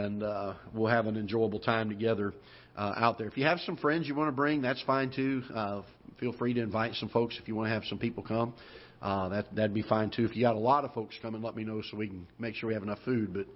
[0.00, 2.34] and uh, we'll have an enjoyable time together
[2.76, 3.28] uh, out there.
[3.28, 5.44] If you have some friends you want to bring, that's fine too.
[5.54, 5.82] Uh,
[6.18, 8.54] feel free to invite some folks if you want to have some people come.
[9.00, 10.24] Uh, that that'd be fine too.
[10.24, 12.56] If you got a lot of folks coming, let me know so we can make
[12.56, 13.32] sure we have enough food.
[13.32, 13.46] But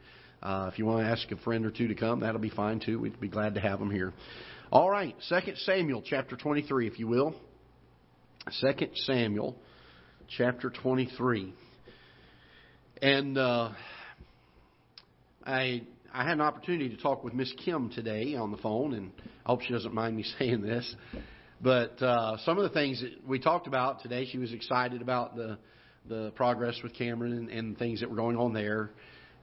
[0.47, 2.79] uh, if you want to ask a friend or two to come, that'll be fine
[2.79, 3.01] too.
[3.01, 4.13] We'd be glad to have them here.
[4.71, 7.35] All right, Second Samuel chapter 23, if you will.
[8.53, 9.57] Second Samuel
[10.29, 11.53] chapter 23,
[13.03, 13.73] and uh,
[15.45, 19.13] I I had an opportunity to talk with Miss Kim today on the phone, and
[19.45, 20.95] I hope she doesn't mind me saying this.
[21.61, 25.37] But uh, some of the things that we talked about today, she was excited about
[25.37, 25.59] the
[26.09, 28.91] the progress with Cameron and, and things that were going on there.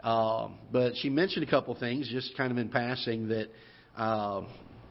[0.04, 3.49] Uh, but she mentioned a couple things, just kind of in passing, that
[3.95, 4.41] uh,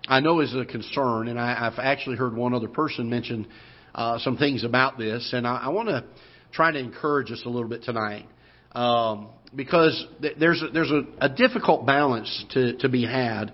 [0.07, 3.49] I know is a concern, and I, I've actually heard one other person mention
[3.95, 6.05] uh, some things about this, and I, I want to
[6.53, 8.27] try to encourage us a little bit tonight.
[8.73, 10.07] Um, because
[10.39, 13.53] there's a, there's a, a difficult balance to, to be had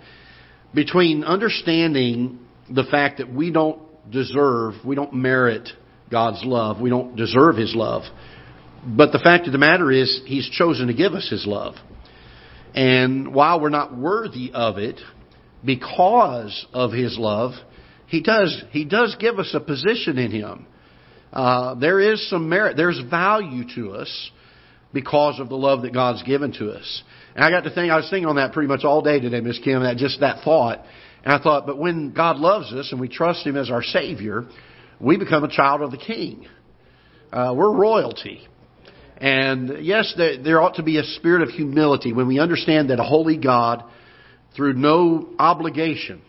[0.74, 2.38] between understanding
[2.70, 5.68] the fact that we don't deserve, we don't merit
[6.10, 8.02] God's love, we don't deserve His love.
[8.87, 11.74] But the fact of the matter is, He's chosen to give us His love.
[12.74, 15.01] And while we're not worthy of it,
[15.65, 17.52] because of His love,
[18.06, 20.66] He does, He does give us a position in Him.
[21.32, 24.30] Uh, there is some merit, there's value to us
[24.93, 27.02] because of the love that God's given to us.
[27.35, 29.41] And I got to think, I was thinking on that pretty much all day today,
[29.41, 30.85] Miss Kim, that just that thought.
[31.24, 34.46] And I thought, but when God loves us and we trust Him as our Savior,
[35.01, 36.46] we become a child of the King.
[37.33, 38.41] Uh, we're royalty.
[39.18, 42.99] And yes, there, there ought to be a spirit of humility when we understand that
[42.99, 43.85] a holy God,
[44.57, 46.23] through no obligation,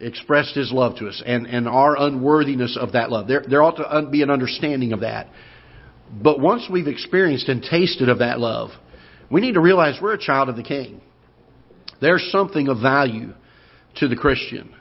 [0.00, 3.28] expressed His love to us and, and our unworthiness of that love.
[3.28, 5.28] There, there ought to be an understanding of that.
[6.10, 8.70] But once we've experienced and tasted of that love,
[9.30, 11.00] we need to realize we're a child of the King.
[12.00, 13.32] There's something of value
[13.96, 14.74] to the Christian.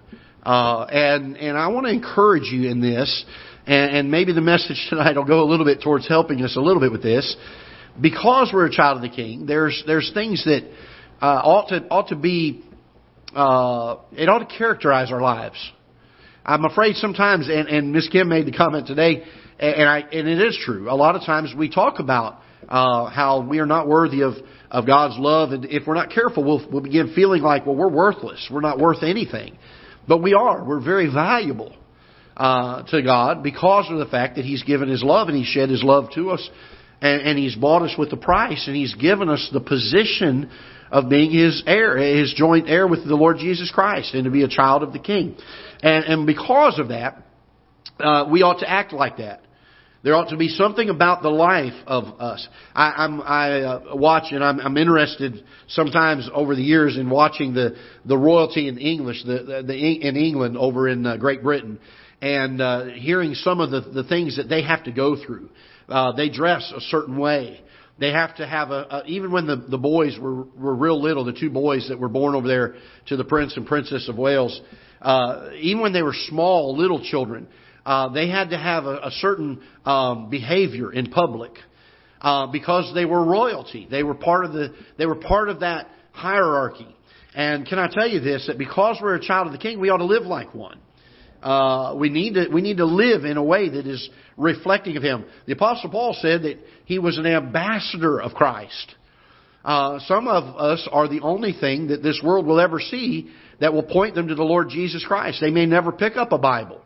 [0.44, 3.26] Uh, and, and I want to encourage you in this,
[3.66, 6.60] and, and maybe the message tonight will go a little bit towards helping us a
[6.60, 7.36] little bit with this.
[8.00, 10.64] Because we're a child of the King, there's, there's things that
[11.22, 12.64] uh, ought, to, ought to be,
[13.36, 15.58] uh, it ought to characterize our lives.
[16.46, 19.24] I'm afraid sometimes, and, and Miss Kim made the comment today,
[19.60, 20.90] and, I, and it is true.
[20.90, 24.34] A lot of times we talk about uh, how we are not worthy of,
[24.72, 27.90] of God's love, and if we're not careful, we'll, we'll begin feeling like, well, we're
[27.90, 28.48] worthless.
[28.52, 29.58] We're not worth anything.
[30.08, 30.64] But we are.
[30.64, 31.76] We're very valuable
[32.36, 35.70] uh, to God because of the fact that He's given His love and He shed
[35.70, 36.50] His love to us,
[37.02, 40.50] and, and He's bought us with the price, and He's given us the position
[40.92, 44.44] of being His heir, His joint heir with the Lord Jesus Christ, and to be
[44.44, 45.36] a child of the King.
[45.82, 47.23] And, and because of that,
[48.04, 49.42] uh, we ought to act like that.
[50.04, 52.46] There ought to be something about the life of us.
[52.76, 57.54] I, I'm, I uh, watch and I'm, I'm interested sometimes over the years in watching
[57.54, 61.80] the, the royalty in English, the, the, the in England over in uh, Great Britain,
[62.22, 65.50] and uh, hearing some of the, the things that they have to go through.
[65.88, 67.62] Uh, they dress a certain way.
[67.98, 71.24] They have to have a, a even when the, the boys were, were real little,
[71.24, 72.76] the two boys that were born over there
[73.08, 74.60] to the Prince and Princess of Wales,
[75.02, 77.48] uh, even when they were small, little children,
[77.86, 81.52] uh, they had to have a, a certain um, behavior in public
[82.22, 83.88] uh, because they were royalty.
[83.90, 84.74] They were part of the.
[84.98, 86.88] They were part of that hierarchy.
[87.36, 88.48] And can I tell you this?
[88.48, 90.80] That because we're a child of the King, we ought to live like one.
[91.42, 95.04] Uh, we need to we need to live in a way that is reflecting of
[95.04, 95.26] Him.
[95.46, 98.96] The Apostle Paul said that he was an ambassador of Christ.
[99.66, 103.30] Uh, some of us are the only thing that this world will ever see
[103.60, 105.40] that will point them to the Lord Jesus Christ.
[105.42, 106.82] They may never pick up a Bible.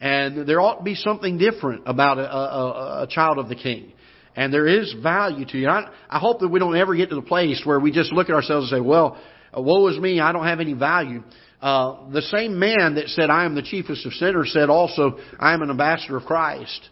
[0.00, 3.92] And there ought to be something different about a, a, a child of the King.
[4.36, 5.68] And there is value to you.
[5.68, 8.28] I, I hope that we don't ever get to the place where we just look
[8.28, 9.20] at ourselves and say, well,
[9.52, 11.24] woe is me, I don't have any value.
[11.60, 15.54] Uh, the same man that said, I am the chiefest of sinners said also, I
[15.54, 16.88] am an ambassador of Christ.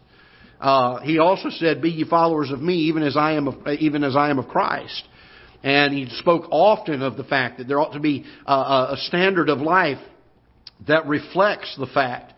[0.61, 4.03] Uh, he also said, be ye followers of me, even as I am of, even
[4.03, 5.05] as I am of Christ.
[5.63, 9.49] And he spoke often of the fact that there ought to be a, a standard
[9.49, 9.99] of life
[10.89, 12.33] that reflects the fact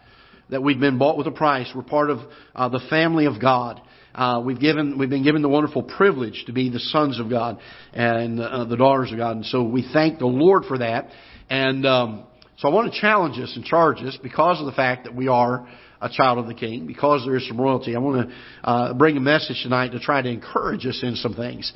[0.50, 1.70] that we've been bought with a price.
[1.74, 2.20] We're part of
[2.54, 3.80] uh, the family of God.
[4.14, 7.58] Uh, we've given, we've been given the wonderful privilege to be the sons of God
[7.92, 11.10] and uh, the daughters of God, and so we thank the Lord for that.
[11.48, 15.04] And um, so I want to challenge us and charge us because of the fact
[15.04, 15.68] that we are
[16.00, 17.94] a child of the King, because there is some royalty.
[17.94, 21.34] I want to uh, bring a message tonight to try to encourage us in some
[21.34, 21.72] things.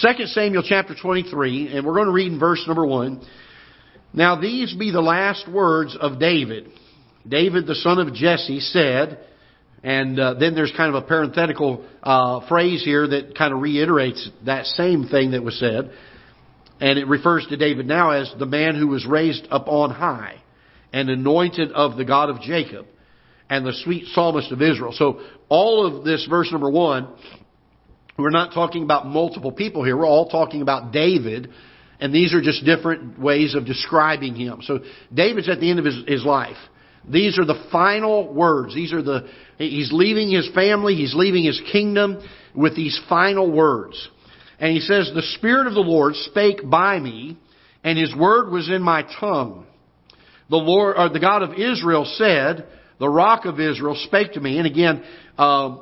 [0.00, 3.26] 2 Samuel chapter 23, and we're going to read in verse number 1.
[4.14, 6.68] Now these be the last words of David.
[7.26, 9.18] David, the son of Jesse, said,
[9.82, 14.28] and uh, then there's kind of a parenthetical uh, phrase here that kind of reiterates
[14.44, 15.90] that same thing that was said.
[16.80, 20.40] And it refers to David now as the man who was raised up on high
[20.92, 22.86] and anointed of the God of Jacob
[23.48, 24.92] and the sweet psalmist of Israel.
[24.92, 27.08] So all of this verse number one,
[28.18, 29.96] we're not talking about multiple people here.
[29.96, 31.50] We're all talking about David
[32.02, 34.58] and these are just different ways of describing him.
[34.62, 34.80] So
[35.14, 36.56] David's at the end of his, his life.
[37.08, 38.74] These are the final words.
[38.74, 39.28] These are the,
[39.58, 42.22] he's leaving his family, he's leaving his kingdom
[42.54, 44.08] with these final words.
[44.58, 47.36] And he says, the Spirit of the Lord spake by me,
[47.82, 49.66] and his word was in my tongue.
[50.48, 52.66] The Lord, or the God of Israel said,
[53.00, 54.58] the rock of Israel spake to me.
[54.58, 55.02] And again,
[55.36, 55.78] uh,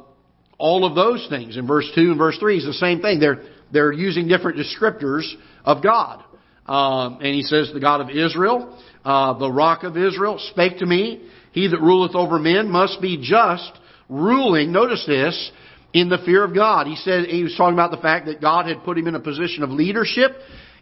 [0.56, 3.20] all of those things in verse 2 and verse 3 is the same thing.
[3.20, 3.42] They're,
[3.72, 5.30] they're using different descriptors
[5.64, 6.24] of God.
[6.66, 10.86] Um, and he says, the God of Israel, uh, the rock of Israel, spake to
[10.86, 11.28] me.
[11.52, 13.72] He that ruleth over men must be just,
[14.08, 15.50] ruling, notice this,
[15.92, 16.86] in the fear of God.
[16.86, 19.20] He said, he was talking about the fact that God had put him in a
[19.20, 20.32] position of leadership,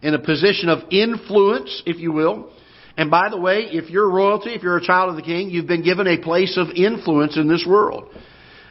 [0.03, 2.53] in a position of influence, if you will.
[2.97, 5.67] And by the way, if you're royalty, if you're a child of the king, you've
[5.67, 8.09] been given a place of influence in this world.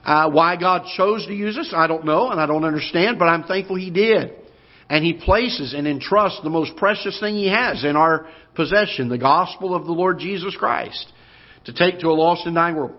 [0.04, 3.26] Uh, why God chose to use us, I don't know, and I don't understand, but
[3.26, 4.32] I'm thankful He did.
[4.90, 9.18] And He places and entrusts the most precious thing He has in our possession, the
[9.18, 11.12] gospel of the Lord Jesus Christ,
[11.66, 12.96] to take to a lost and dying world.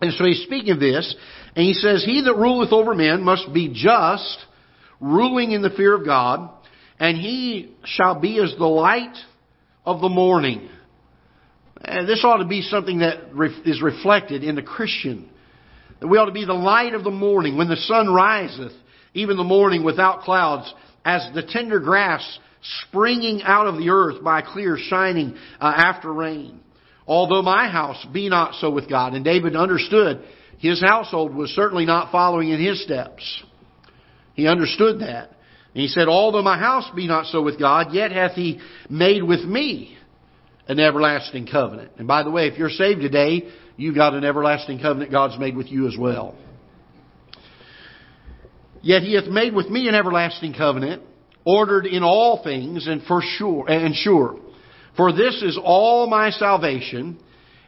[0.00, 1.14] And so He's speaking of this,
[1.54, 4.44] and He says, He that ruleth over men must be just,
[5.00, 6.50] ruling in the fear of God,
[6.98, 9.16] and He shall be as the light
[9.84, 10.68] of the morning.
[11.82, 13.30] And this ought to be something that
[13.64, 15.30] is reflected in the Christian.
[16.00, 18.72] That we ought to be the light of the morning when the sun riseth,
[19.14, 20.72] even the morning without clouds,
[21.04, 22.38] as the tender grass
[22.86, 26.60] springing out of the earth by clear shining uh, after rain.
[27.06, 29.14] Although my house be not so with God.
[29.14, 30.22] And David understood
[30.58, 33.42] his household was certainly not following in his steps.
[34.34, 35.28] He understood that.
[35.74, 39.22] And he said, Although my house be not so with God, yet hath he made
[39.22, 39.96] with me
[40.68, 41.92] an everlasting covenant.
[41.98, 45.56] And by the way, if you're saved today, you've got an everlasting covenant God's made
[45.56, 46.36] with you as well.
[48.82, 51.02] Yet he hath made with me an everlasting covenant,
[51.44, 54.38] ordered in all things and for sure and sure.
[54.96, 57.18] For this is all my salvation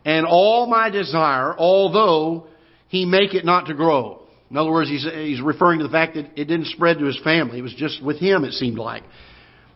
[0.05, 2.47] and all my desire, although
[2.89, 4.23] he make it not to grow.
[4.51, 7.19] In other words, he's, he's referring to the fact that it didn't spread to his
[7.23, 7.59] family.
[7.59, 9.03] It was just with him, it seemed like.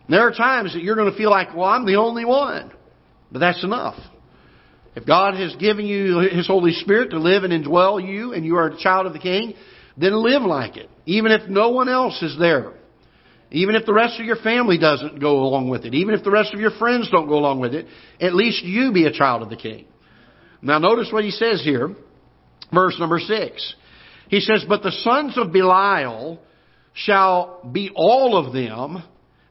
[0.07, 2.71] there are times that you're going to feel like, well, I'm the only one.
[3.31, 3.95] But that's enough.
[4.95, 8.55] If God has given you His Holy Spirit to live and indwell you and you
[8.55, 9.53] are a child of the King,
[9.97, 10.89] then live like it.
[11.05, 12.73] Even if no one else is there.
[13.51, 15.93] Even if the rest of your family doesn't go along with it.
[15.93, 17.87] Even if the rest of your friends don't go along with it.
[18.19, 19.85] At least you be a child of the King.
[20.61, 21.95] Now notice what he says here.
[22.73, 23.75] Verse number six.
[24.27, 26.41] He says, But the sons of Belial
[26.93, 29.03] shall be all of them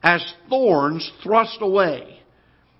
[0.02, 2.20] as thorns thrust away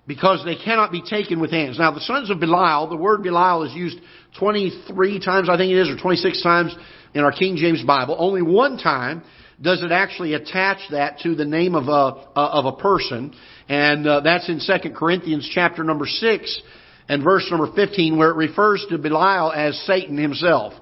[0.06, 1.78] because they cannot be taken with hands.
[1.78, 3.98] Now, the sons of Belial, the word Belial is used
[4.38, 6.74] 23 times, I think it is, or 26 times
[7.14, 8.16] in our King James Bible.
[8.18, 9.22] Only one time
[9.60, 13.34] does it actually attach that to the name of a, of a person,
[13.68, 16.62] and uh, that's in 2 Corinthians chapter number 6
[17.08, 20.74] and verse number 15, where it refers to Belial as Satan himself.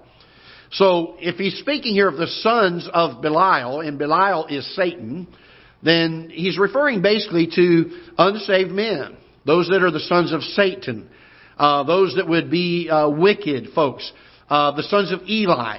[0.73, 5.29] So, if he's speaking here of the sons of Belial, and Belial is Satan,
[5.85, 9.17] then he's referring basically to unsaved men,
[9.47, 11.09] those that are the sons of Satan,
[11.59, 14.11] uh, those that would be uh, wicked folks.
[14.49, 15.79] Uh, the sons of Eli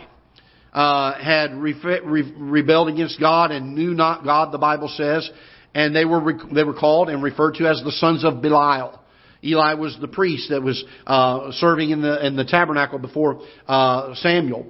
[0.73, 5.29] uh, had re- re- rebelled against God and knew not God, the Bible says,
[5.73, 8.99] and they were re- they were called and referred to as the sons of Belial.
[9.43, 14.15] Eli was the priest that was uh, serving in the in the tabernacle before uh,
[14.15, 14.65] Samuel,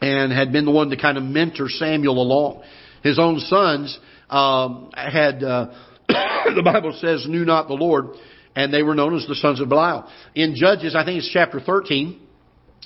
[0.00, 2.62] and had been the one to kind of mentor Samuel along.
[3.02, 3.98] His own sons
[4.30, 5.40] um, had,
[6.08, 8.16] the Bible says, knew not the Lord,
[8.54, 10.08] and they were known as the sons of Belial.
[10.34, 12.20] In Judges, I think it's chapter 13,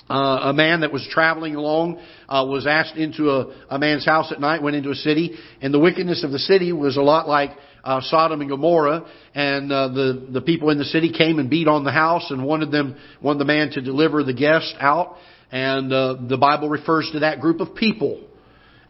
[0.09, 4.31] uh, a man that was traveling along uh, was asked into a, a man's house
[4.31, 7.27] at night, went into a city, and the wickedness of the city was a lot
[7.27, 7.51] like
[7.83, 11.67] uh, Sodom and Gomorrah, and uh, the the people in the city came and beat
[11.67, 15.17] on the house and wanted them wanted the man to deliver the guest out,
[15.51, 18.21] and uh, the Bible refers to that group of people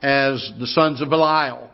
[0.02, 1.70] as the sons of Belial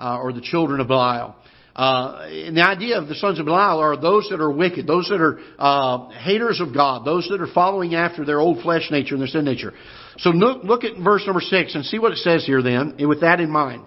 [0.00, 1.34] uh, or the children of Belial.
[1.76, 5.08] Uh, and the idea of the sons of Belial are those that are wicked, those
[5.10, 9.14] that are uh, haters of God, those that are following after their old flesh nature
[9.14, 9.74] and their sin nature.
[10.16, 13.08] So look, look at verse number six and see what it says here then, and
[13.10, 13.84] with that in mind.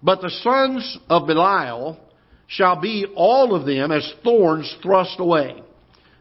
[0.00, 1.98] But the sons of Belial
[2.46, 5.60] shall be all of them as thorns thrust away,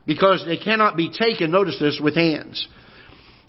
[0.08, 2.68] because they cannot be taken, notice this, with hands.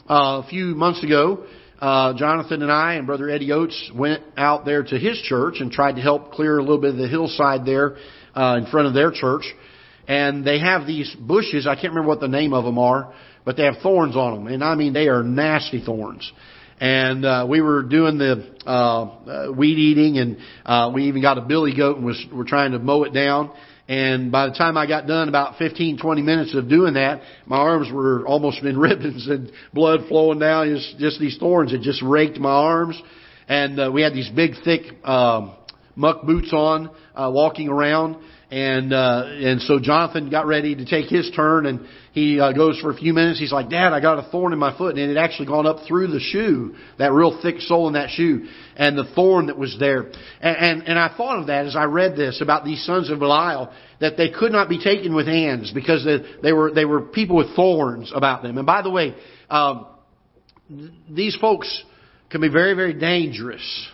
[0.06, 1.46] Uh, a few months ago,
[1.80, 5.70] uh, Jonathan and I and Brother Eddie Oates went out there to his church and
[5.70, 7.96] tried to help clear a little bit of the hillside there
[8.34, 9.44] uh, in front of their church.
[10.08, 11.66] And they have these bushes.
[11.66, 14.52] I can't remember what the name of them are, but they have thorns on them,
[14.52, 16.30] and I mean they are nasty thorns.
[16.80, 21.36] And uh, we were doing the uh, uh, weed eating, and uh, we even got
[21.36, 23.50] a billy goat and was we're trying to mow it down.
[23.88, 27.56] And by the time I got done, about 15, 20 minutes of doing that, my
[27.56, 30.74] arms were almost in ribbons and blood flowing down.
[30.74, 33.00] Just, just these thorns had just raked my arms.
[33.48, 35.56] And uh, we had these big, thick um,
[35.96, 38.16] muck boots on, uh, walking around.
[38.50, 42.80] And uh, and so Jonathan got ready to take his turn, and he uh, goes
[42.80, 43.38] for a few minutes.
[43.38, 45.66] He's like, "Dad, I got a thorn in my foot, and it had actually gone
[45.66, 49.58] up through the shoe, that real thick sole in that shoe, and the thorn that
[49.58, 50.04] was there."
[50.40, 53.18] And and, and I thought of that as I read this about these sons of
[53.18, 57.02] Belial, that they could not be taken with hands because they, they were they were
[57.02, 58.56] people with thorns about them.
[58.56, 59.14] And by the way,
[59.50, 59.88] um,
[61.10, 61.84] these folks
[62.30, 63.88] can be very very dangerous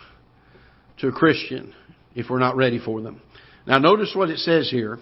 [0.99, 1.73] to a Christian
[2.15, 3.21] if we're not ready for them.
[3.67, 4.99] Now notice what it says here.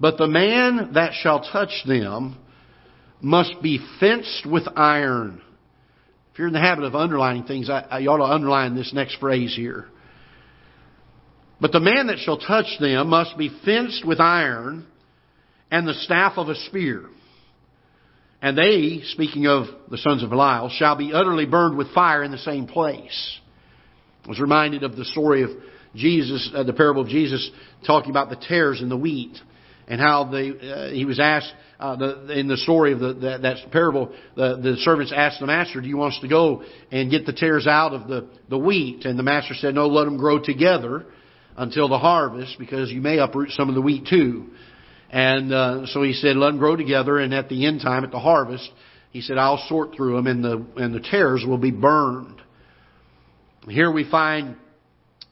[0.00, 2.36] But the man that shall touch them
[3.20, 5.42] must be fenced with iron.
[6.32, 9.16] If you're in the habit of underlining things, I, I ought to underline this next
[9.16, 9.86] phrase here.
[11.60, 14.86] But the man that shall touch them must be fenced with iron
[15.70, 17.06] and the staff of a spear.
[18.40, 22.30] And they, speaking of the sons of Belial, shall be utterly burned with fire in
[22.30, 23.40] the same place.
[24.24, 25.50] I was reminded of the story of
[25.94, 27.50] Jesus, uh, the parable of Jesus
[27.86, 29.36] talking about the tares in the wheat
[29.88, 33.42] and how they, uh, he was asked uh, the, in the story of the, that,
[33.42, 37.10] that parable, the, the servants asked the master, "Do you want us to go and
[37.10, 40.16] get the tares out of the the wheat?" And the master said, "No, let them
[40.16, 41.06] grow together
[41.56, 44.48] until the harvest, because you may uproot some of the wheat too."
[45.10, 48.10] And uh, so he said, "Let them grow together, and at the end time, at
[48.10, 48.68] the harvest,
[49.10, 52.42] he said, I'll sort through them, and the and the tares will be burned."
[53.68, 54.56] Here we find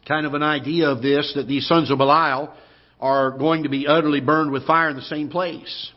[0.07, 2.53] kind of an idea of this that these sons of Belial
[3.01, 5.93] are going to be utterly burned with fire in the same place.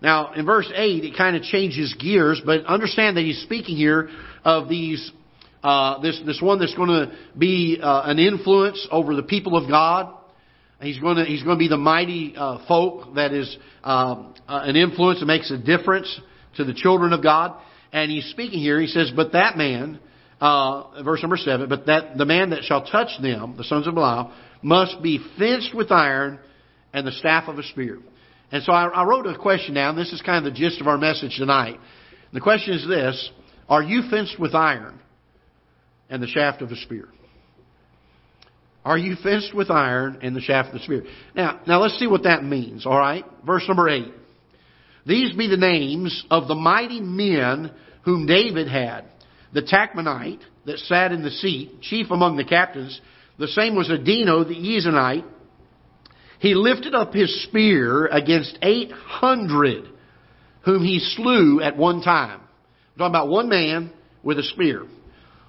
[0.00, 4.10] Now, in verse 8, it kind of changes gears, but understand that he's speaking here
[4.44, 5.10] of these,
[5.62, 9.68] uh, this, this one that's going to be uh, an influence over the people of
[9.68, 10.14] God.
[10.80, 14.60] He's going to, he's going to be the mighty uh, folk that is um, uh,
[14.64, 16.20] an influence that makes a difference
[16.56, 17.58] to the children of God.
[17.92, 20.00] And he's speaking here, he says, But that man,
[20.40, 23.94] uh, verse number seven, but that the man that shall touch them, the sons of
[23.94, 26.38] Belial, must be fenced with iron
[26.92, 27.98] and the staff of a spear.
[28.50, 29.96] And so I, I wrote a question down.
[29.96, 31.78] This is kind of the gist of our message tonight.
[32.32, 33.30] The question is this
[33.68, 35.00] Are you fenced with iron
[36.08, 37.08] and the shaft of a spear?
[38.84, 41.04] Are you fenced with iron and the shaft of the spear?
[41.34, 43.24] Now, now let's see what that means, all right?
[43.46, 44.12] Verse number 8.
[45.06, 47.72] These be the names of the mighty men
[48.04, 49.06] whom David had
[49.54, 53.00] the Tachmonite that sat in the seat, chief among the captains.
[53.38, 55.24] The same was Adino the Ezonite.
[56.40, 59.88] He lifted up his spear against 800
[60.64, 62.40] whom he slew at one time.
[62.40, 63.92] I'm talking about one man
[64.22, 64.84] with a spear.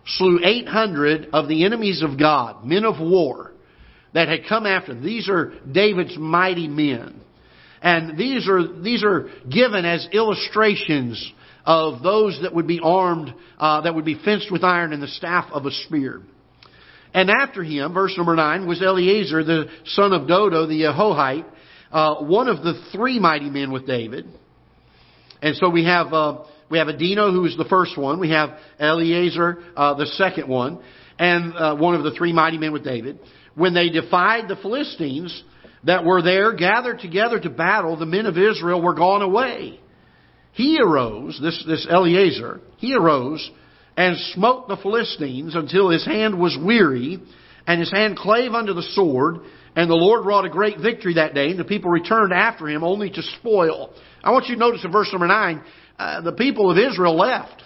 [0.06, 3.54] Slew 800 of the enemies of God, men of war,
[4.14, 5.04] that had come after him.
[5.04, 7.22] These are David's mighty men.
[7.82, 11.34] And these are, these are given as illustrations
[11.66, 15.08] of those that would be armed, uh, that would be fenced with iron and the
[15.08, 16.22] staff of a spear.
[17.14, 21.46] And after him, verse number 9, was Eleazar, the son of Dodo, the Ahohite,
[21.92, 24.28] uh, one of the three mighty men with David.
[25.42, 28.20] And so we have, uh, we have Adino, who is the first one.
[28.20, 30.84] We have Eleazar, uh, the second one.
[31.18, 33.20] And uh, one of the three mighty men with David.
[33.56, 35.44] When they defied the Philistines
[35.86, 39.80] that were there gathered together to battle, the men of Israel were gone away.
[40.56, 43.52] He arose, this, this Eleazar, he arose
[43.98, 47.20] and smote the Philistines until his hand was weary,
[47.68, 49.40] and his hand clave unto the sword,
[49.76, 52.86] and the Lord wrought a great victory that day, and the people returned after him
[52.86, 53.94] only to spoil.
[54.24, 55.64] I want you to notice in verse number 9,
[56.00, 57.62] uh, the people of Israel left.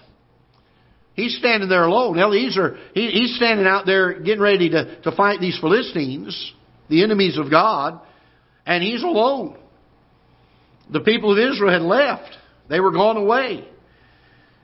[1.14, 2.18] He's standing there alone.
[2.18, 6.54] Eleazar, he, he's standing out there getting ready to, to fight these Philistines,
[6.90, 8.02] the enemies of God,
[8.66, 9.58] and he's alone.
[10.92, 12.36] The people of Israel had left.
[12.70, 13.68] They were gone away.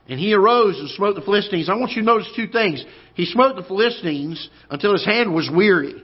[0.08, 1.68] And he arose and smote the Philistines.
[1.68, 2.84] I want you to notice two things.
[3.16, 5.96] He smote the Philistines until his hand was weary.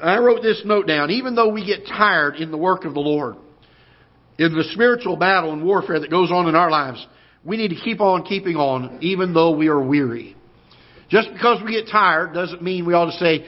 [0.00, 1.10] I wrote this note down.
[1.10, 3.36] Even though we get tired in the work of the Lord,
[4.38, 7.04] in the spiritual battle and warfare that goes on in our lives,
[7.44, 10.36] we need to keep on keeping on even though we are weary.
[11.08, 13.44] Just because we get tired doesn't mean we ought to say,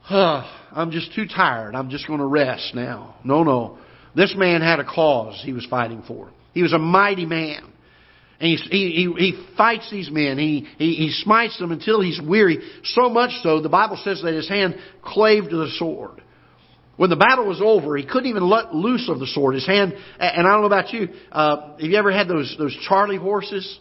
[0.00, 1.74] huh, I'm just too tired.
[1.74, 3.16] I'm just going to rest now.
[3.24, 3.78] No, no.
[4.14, 6.30] This man had a cause he was fighting for.
[6.52, 7.72] He was a mighty man.
[8.40, 10.36] And he, he, he fights these men.
[10.36, 12.58] He, he, he smites them until he's weary.
[12.82, 16.22] So much so, the Bible says that his hand clave to the sword.
[16.96, 19.54] When the battle was over, he couldn't even let loose of the sword.
[19.54, 22.76] His hand, and I don't know about you, uh, have you ever had those, those
[22.88, 23.78] Charlie horses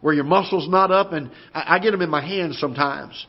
[0.00, 1.12] where your muscles knot up?
[1.12, 3.26] And I, I get them in my hands sometimes.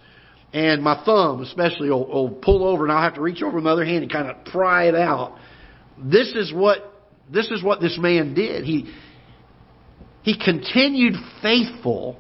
[0.54, 3.64] And my thumb, especially, will, will pull over and I'll have to reach over with
[3.64, 5.38] my other hand and kind of pry it out.
[5.98, 6.91] This is what,
[7.32, 8.66] this is what this man did.
[8.66, 8.94] He,
[10.24, 12.18] he continued faithful,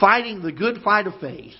[0.00, 1.54] fighting the good fight of faith,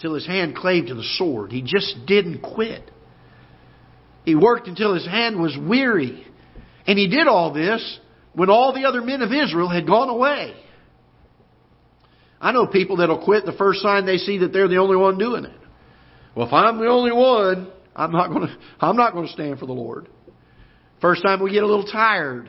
[0.00, 1.52] till his hand clave to the sword.
[1.52, 2.90] He just didn't quit.
[4.24, 6.26] He worked until his hand was weary.
[6.86, 8.00] And he did all this
[8.34, 10.54] when all the other men of Israel had gone away.
[12.40, 15.18] I know people that'll quit the first sign they see that they're the only one
[15.18, 15.60] doing it.
[16.34, 19.58] Well, if I'm the only one, I'm not going to, I'm not going to stand
[19.58, 20.08] for the Lord.
[21.00, 22.48] First time we get a little tired.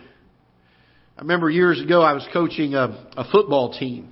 [1.18, 4.12] I remember years ago I was coaching a, a football team.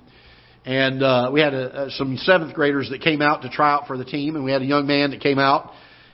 [0.64, 3.86] And uh, we had a, a, some seventh graders that came out to try out
[3.86, 5.72] for the team, and we had a young man that came out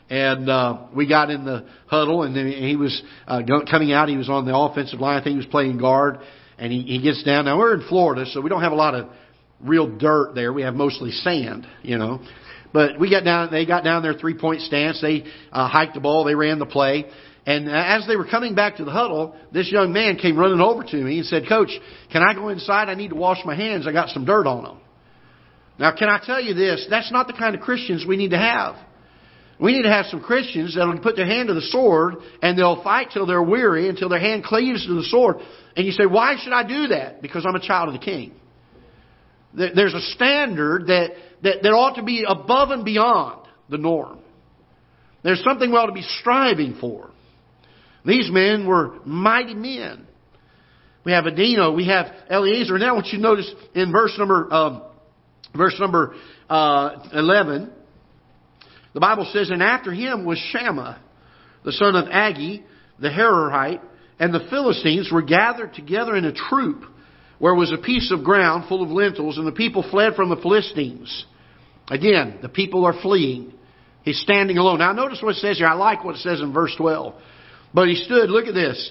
[0.08, 4.08] and uh, we got in the huddle, and then he was uh, coming out.
[4.08, 5.20] He was on the offensive line.
[5.20, 6.18] I think he was playing guard,
[6.58, 7.46] and he, he gets down.
[7.46, 9.08] Now we're in Florida, so we don't have a lot of
[9.60, 10.52] real dirt there.
[10.52, 12.20] We have mostly sand, you know.
[12.72, 13.50] But we got down.
[13.50, 15.00] They got down their three point stance.
[15.00, 16.24] They uh, hiked the ball.
[16.24, 17.06] They ran the play.
[17.46, 20.82] And as they were coming back to the huddle, this young man came running over
[20.82, 21.70] to me and said, "Coach,
[22.10, 22.88] can I go inside?
[22.88, 23.86] I need to wash my hands.
[23.86, 24.78] I got some dirt on them."
[25.78, 26.86] Now, can I tell you this?
[26.90, 28.76] That's not the kind of Christians we need to have.
[29.58, 32.82] We need to have some Christians that'll put their hand to the sword and they'll
[32.82, 35.36] fight till they're weary until their hand cleaves to the sword.
[35.76, 37.22] And you say, why should I do that?
[37.22, 38.34] Because I'm a child of the King.
[39.54, 41.12] There's a standard that,
[41.42, 44.18] that, that ought to be above and beyond the norm.
[45.22, 47.10] There's something we ought to be striving for.
[48.06, 50.06] These men were mighty men.
[51.04, 52.78] We have Adino, we have Eleazar.
[52.78, 54.82] Now, what you notice in verse number um,
[55.56, 56.14] verse number
[56.48, 57.70] uh, eleven,
[58.94, 61.00] the Bible says, and after him was Shammah,
[61.64, 62.62] the son of Agee,
[63.00, 63.80] the Hararite,
[64.18, 66.82] and the Philistines were gathered together in a troop,
[67.38, 70.36] where was a piece of ground full of lentils, and the people fled from the
[70.36, 71.26] Philistines.
[71.88, 73.52] Again, the people are fleeing.
[74.02, 74.78] He's standing alone.
[74.78, 75.66] Now notice what it says here.
[75.66, 77.14] I like what it says in verse 12.
[77.76, 78.90] But he stood, look at this,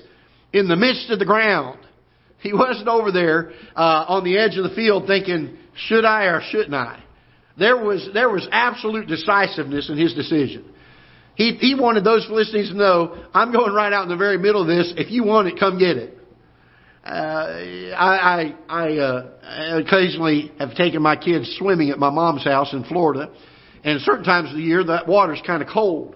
[0.54, 1.80] in the midst of the ground.
[2.38, 6.41] He wasn't over there uh, on the edge of the field thinking, should I or
[6.52, 7.04] shouldn't I?
[7.58, 10.65] There was, there was absolute decisiveness in his decision.
[11.34, 14.62] He, he wanted those Philistines to know, I'm going right out in the very middle
[14.62, 14.93] of this.
[14.98, 16.19] If you want it, come get it.
[17.04, 22.71] Uh, I, I, I uh, occasionally have taken my kids swimming at my mom's house
[22.71, 23.34] in Florida,
[23.84, 26.15] and certain times of the year that water's kind of cold.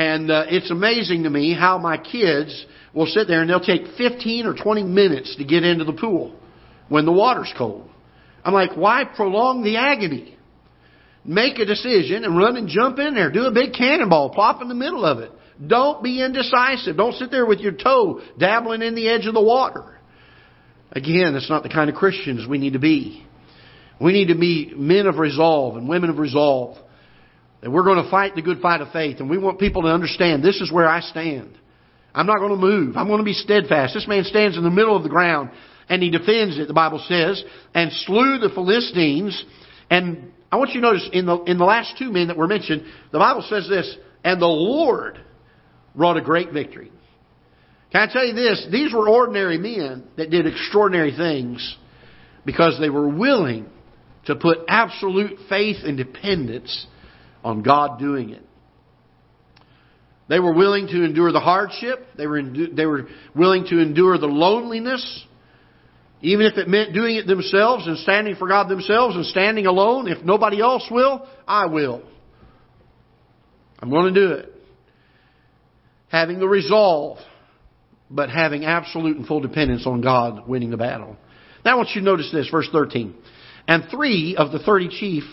[0.00, 3.82] And uh, it's amazing to me how my kids will sit there and they'll take
[3.98, 6.34] 15 or 20 minutes to get into the pool
[6.88, 7.86] when the water's cold.
[8.42, 10.38] I'm like, why prolong the agony?
[11.22, 13.30] Make a decision and run and jump in there.
[13.30, 14.30] Do a big cannonball.
[14.30, 15.32] Plop in the middle of it.
[15.66, 16.96] Don't be indecisive.
[16.96, 19.98] Don't sit there with your toe dabbling in the edge of the water.
[20.92, 23.26] Again, that's not the kind of Christians we need to be.
[24.00, 26.78] We need to be men of resolve and women of resolve.
[27.60, 29.20] That we're going to fight the good fight of faith.
[29.20, 31.58] And we want people to understand this is where I stand.
[32.14, 32.96] I'm not going to move.
[32.96, 33.94] I'm going to be steadfast.
[33.94, 35.50] This man stands in the middle of the ground
[35.88, 37.42] and he defends it, the Bible says,
[37.74, 39.44] and slew the Philistines
[39.90, 42.48] and I want you to notice in the, in the last two men that were
[42.48, 45.18] mentioned, the Bible says this, and the Lord
[45.94, 46.90] wrought a great victory.
[47.92, 48.66] Can I tell you this?
[48.70, 51.76] These were ordinary men that did extraordinary things
[52.44, 53.66] because they were willing
[54.26, 56.86] to put absolute faith and dependence
[57.44, 58.42] on God doing it.
[60.28, 62.06] They were willing to endure the hardship.
[62.16, 65.24] They were, they were willing to endure the loneliness.
[66.22, 70.06] Even if it meant doing it themselves and standing for God themselves and standing alone,
[70.06, 72.02] if nobody else will, I will.
[73.80, 74.52] I'm going to do it.
[76.08, 77.18] Having the resolve,
[78.10, 81.16] but having absolute and full dependence on God winning the battle.
[81.64, 83.14] Now I want you to notice this, verse 13.
[83.66, 85.24] And three of the thirty chief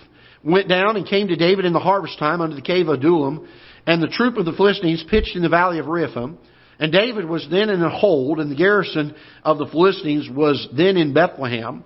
[0.47, 3.47] went down and came to David in the harvest time under the cave of Adullam,
[3.85, 6.37] and the troop of the Philistines pitched in the valley of Rephaim.
[6.79, 10.95] And David was then in a hold, and the garrison of the Philistines was then
[10.95, 11.83] in Bethlehem.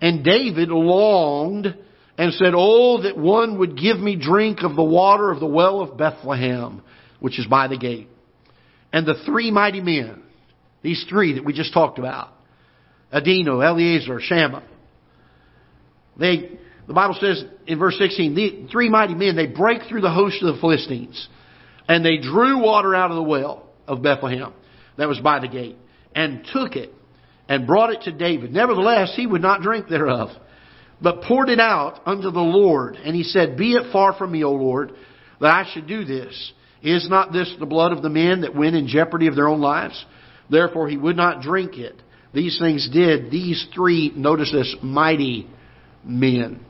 [0.00, 1.74] And David longed
[2.18, 5.80] and said, Oh, that one would give me drink of the water of the well
[5.80, 6.82] of Bethlehem,
[7.20, 8.08] which is by the gate.
[8.92, 10.22] And the three mighty men,
[10.82, 12.30] these three that we just talked about,
[13.12, 14.64] Adino, Eleazar, Shammah,
[16.18, 16.58] they,
[16.92, 20.42] the Bible says in verse 16, the three mighty men, they break through the host
[20.42, 21.26] of the Philistines,
[21.88, 24.52] and they drew water out of the well of Bethlehem
[24.98, 25.76] that was by the gate
[26.14, 26.92] and took it
[27.48, 28.52] and brought it to David.
[28.52, 30.28] Nevertheless, he would not drink thereof,
[31.00, 32.96] but poured it out unto the Lord.
[32.96, 34.92] And he said, Be it far from me, O Lord,
[35.40, 36.52] that I should do this.
[36.82, 39.62] Is not this the blood of the men that went in jeopardy of their own
[39.62, 40.04] lives?
[40.50, 41.94] Therefore he would not drink it.
[42.34, 45.48] These things did these three, notice this, mighty
[46.04, 46.60] men.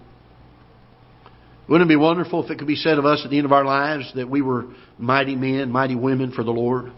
[1.68, 3.52] Wouldn't it be wonderful if it could be said of us at the end of
[3.52, 4.66] our lives that we were
[4.98, 6.92] mighty men, mighty women for the Lord?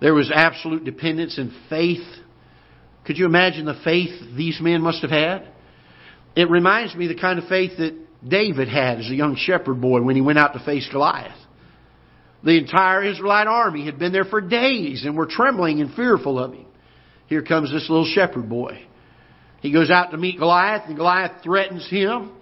[0.00, 2.06] There was absolute dependence and faith.
[3.06, 5.48] Could you imagine the faith these men must have had?
[6.34, 7.94] It reminds me the kind of faith that
[8.26, 11.36] David had as a young shepherd boy when he went out to face Goliath.
[12.44, 16.52] The entire Israelite army had been there for days and were trembling and fearful of
[16.52, 16.66] him.
[17.26, 18.86] Here comes this little shepherd boy.
[19.60, 22.32] He goes out to meet Goliath, and Goliath threatens him.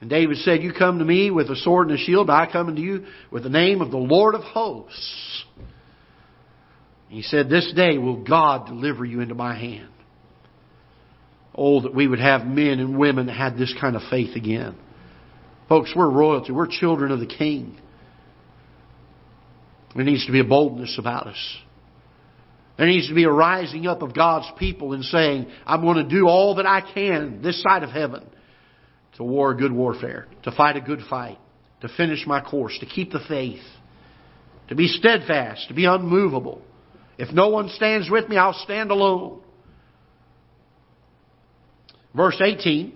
[0.00, 2.68] And David said, You come to me with a sword and a shield, I come
[2.68, 5.44] unto you with the name of the Lord of hosts.
[7.08, 9.90] He said, This day will God deliver you into my hand.
[11.54, 14.74] Oh, that we would have men and women that had this kind of faith again.
[15.68, 16.52] Folks, we're royalty.
[16.52, 17.78] We're children of the King.
[19.94, 21.56] There needs to be a boldness about us.
[22.82, 26.10] There needs to be a rising up of God's people and saying, I'm going to
[26.12, 28.28] do all that I can this side of heaven
[29.18, 31.38] to war a good warfare, to fight a good fight,
[31.82, 33.62] to finish my course, to keep the faith,
[34.66, 36.60] to be steadfast, to be unmovable.
[37.18, 39.42] If no one stands with me, I'll stand alone.
[42.16, 42.94] Verse 18.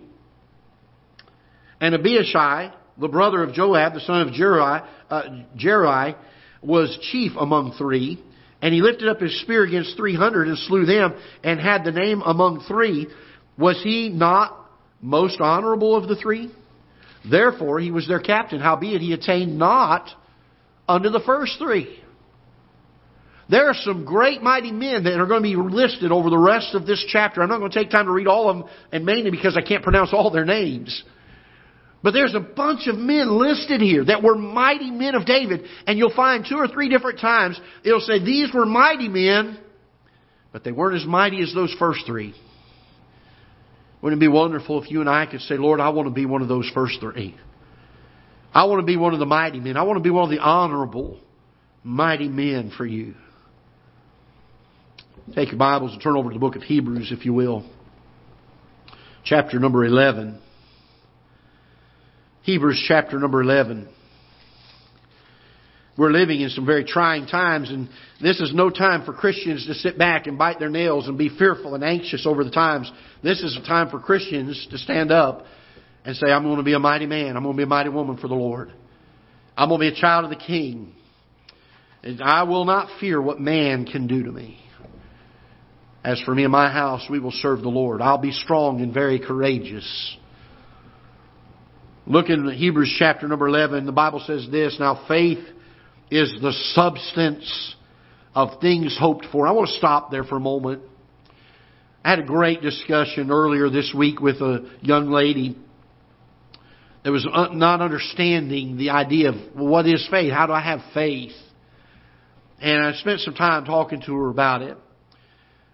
[1.80, 5.22] And Abishai, the brother of Joab, the son of Jeruiah, uh,
[5.56, 6.16] Jeruiah
[6.60, 8.20] was chief among three,
[8.66, 11.92] and he lifted up his spear against three hundred and slew them, and had the
[11.92, 13.06] name among three.
[13.56, 14.58] Was he not
[15.00, 16.50] most honorable of the three?
[17.30, 20.10] Therefore he was their captain, howbeit he attained not
[20.88, 22.02] unto the first three.
[23.48, 26.74] There are some great mighty men that are going to be listed over the rest
[26.74, 27.44] of this chapter.
[27.44, 29.62] I'm not going to take time to read all of them, and mainly because I
[29.62, 31.04] can't pronounce all their names.
[32.02, 35.64] But there's a bunch of men listed here that were mighty men of David.
[35.86, 39.58] And you'll find two or three different times it'll say these were mighty men,
[40.52, 42.34] but they weren't as mighty as those first three.
[44.02, 46.26] Wouldn't it be wonderful if you and I could say, Lord, I want to be
[46.26, 47.34] one of those first three.
[48.52, 49.76] I want to be one of the mighty men.
[49.76, 51.18] I want to be one of the honorable,
[51.82, 53.14] mighty men for you.
[55.34, 57.68] Take your Bibles and turn over to the book of Hebrews, if you will.
[59.24, 60.40] Chapter number 11.
[62.46, 63.88] Hebrews chapter number 11.
[65.98, 67.88] We're living in some very trying times, and
[68.22, 71.28] this is no time for Christians to sit back and bite their nails and be
[71.28, 72.88] fearful and anxious over the times.
[73.20, 75.44] This is a time for Christians to stand up
[76.04, 77.36] and say, I'm going to be a mighty man.
[77.36, 78.72] I'm going to be a mighty woman for the Lord.
[79.56, 80.92] I'm going to be a child of the King.
[82.04, 84.56] And I will not fear what man can do to me.
[86.04, 88.00] As for me and my house, we will serve the Lord.
[88.00, 90.16] I'll be strong and very courageous.
[92.08, 93.84] Look in Hebrews chapter number 11.
[93.84, 95.44] The Bible says this, Now faith
[96.08, 97.74] is the substance
[98.32, 99.48] of things hoped for.
[99.48, 100.82] I want to stop there for a moment.
[102.04, 105.58] I had a great discussion earlier this week with a young lady
[107.02, 110.32] that was uh, not understanding the idea of well, what is faith?
[110.32, 111.32] How do I have faith?
[112.60, 114.78] And I spent some time talking to her about it.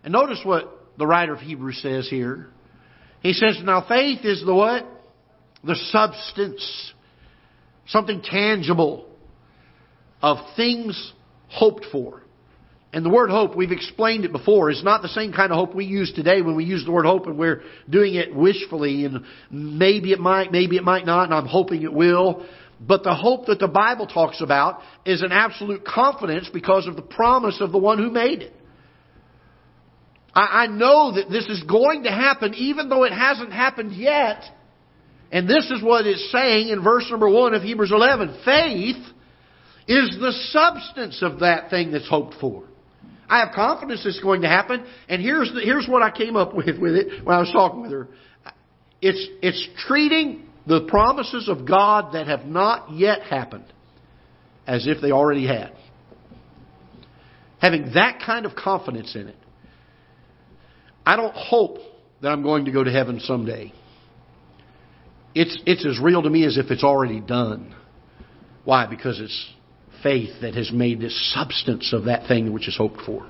[0.02, 2.48] And notice what the writer of Hebrews says here.
[3.20, 4.86] He says, Now faith is the what?
[5.64, 6.92] The substance,
[7.86, 9.06] something tangible
[10.20, 11.12] of things
[11.48, 12.22] hoped for.
[12.94, 15.74] And the word hope, we've explained it before, is not the same kind of hope
[15.74, 19.24] we use today when we use the word hope and we're doing it wishfully and
[19.50, 22.46] maybe it might, maybe it might not, and I'm hoping it will.
[22.78, 27.02] But the hope that the Bible talks about is an absolute confidence because of the
[27.02, 28.52] promise of the one who made it.
[30.34, 34.42] I, know that this is going to happen even though it hasn't happened yet.
[35.32, 38.42] And this is what it's saying in verse number 1 of Hebrews 11.
[38.44, 39.02] Faith
[39.88, 42.64] is the substance of that thing that's hoped for.
[43.28, 44.84] I have confidence it's going to happen.
[45.08, 47.80] And here's, the, here's what I came up with with it when I was talking
[47.80, 48.08] with her.
[49.00, 53.64] It's, it's treating the promises of God that have not yet happened
[54.66, 55.72] as if they already had.
[57.58, 59.36] Having that kind of confidence in it.
[61.06, 61.78] I don't hope
[62.20, 63.72] that I'm going to go to heaven someday.
[65.34, 67.74] It's, it's as real to me as if it's already done.
[68.64, 68.86] Why?
[68.86, 69.52] Because it's
[70.02, 73.26] faith that has made this substance of that thing which is hoped for.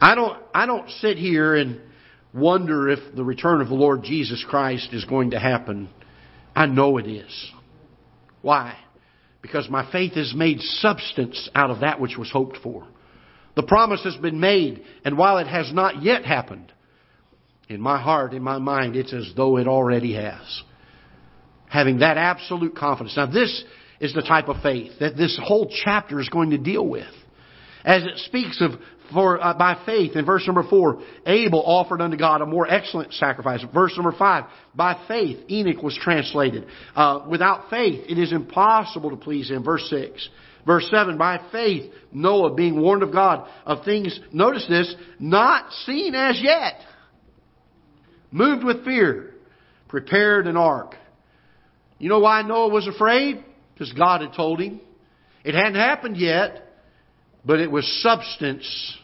[0.00, 1.80] I don't, I don't sit here and
[2.32, 5.88] wonder if the return of the Lord Jesus Christ is going to happen.
[6.54, 7.50] I know it is.
[8.42, 8.76] Why?
[9.40, 12.86] Because my faith has made substance out of that which was hoped for.
[13.56, 16.72] The promise has been made, and while it has not yet happened,
[17.68, 20.62] in my heart, in my mind, it's as though it already has.
[21.74, 23.16] Having that absolute confidence.
[23.16, 23.64] Now this
[23.98, 27.12] is the type of faith that this whole chapter is going to deal with.
[27.84, 28.70] As it speaks of
[29.12, 33.12] for uh, by faith in verse number four, Abel offered unto God a more excellent
[33.14, 33.60] sacrifice.
[33.74, 36.64] Verse number five, by faith Enoch was translated.
[36.94, 39.64] Uh, without faith, it is impossible to please Him.
[39.64, 40.28] Verse six.
[40.64, 46.14] Verse 7, by faith, Noah being warned of God of things, notice this, not seen
[46.14, 46.80] as yet,
[48.30, 49.34] moved with fear,
[49.88, 50.94] prepared an ark.
[52.04, 53.42] You know why Noah was afraid?
[53.72, 54.78] Because God had told him.
[55.42, 56.70] It hadn't happened yet,
[57.46, 58.98] but it was substance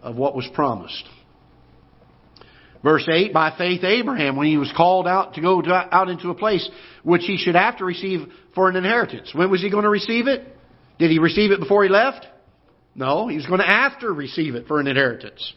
[0.00, 1.04] of what was promised.
[2.82, 6.30] Verse 8, by faith Abraham, when he was called out to go to, out into
[6.30, 6.66] a place
[7.02, 8.20] which he should have to receive
[8.54, 9.34] for an inheritance.
[9.34, 10.48] When was he going to receive it?
[10.98, 12.26] Did he receive it before he left?
[12.94, 15.52] No, he was going to after receive it for an inheritance.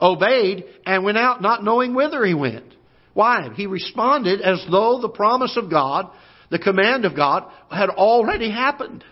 [0.00, 2.74] Obeyed and went out not knowing whither he went.
[3.14, 3.48] Why?
[3.54, 6.10] He responded as though the promise of God,
[6.52, 9.02] the command of God, had already happened.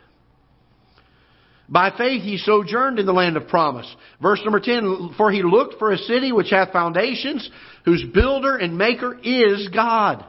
[1.70, 3.87] By faith he sojourned in the land of promise.
[4.20, 7.48] Verse number 10, for he looked for a city which hath foundations,
[7.87, 10.24] whose builder and maker is God.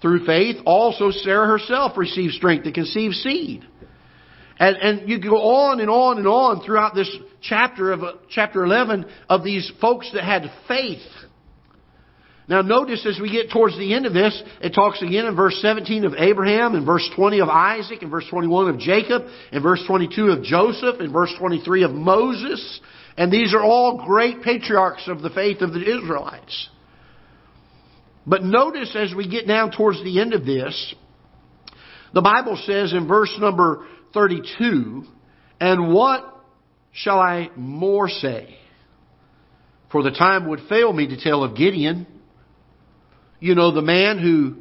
[0.00, 3.66] Through faith also Sarah herself received strength to conceive seed.
[4.58, 9.04] And, and you go on and on and on throughout this chapter of chapter 11
[9.28, 11.02] of these folks that had faith.
[12.46, 15.58] Now notice as we get towards the end of this, it talks again in verse
[15.62, 19.82] 17 of Abraham, in verse 20 of Isaac, in verse 21 of Jacob, in verse
[19.86, 22.80] 22 of Joseph, in verse 23 of Moses.
[23.16, 26.68] And these are all great patriarchs of the faith of the Israelites.
[28.26, 30.94] But notice as we get down towards the end of this,
[32.12, 35.04] the Bible says in verse number 32,
[35.60, 36.24] And what
[36.92, 38.56] shall I more say?
[39.90, 42.06] For the time would fail me to tell of Gideon
[43.44, 44.54] you know, the man who